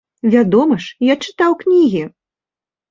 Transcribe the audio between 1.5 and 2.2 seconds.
кнігі!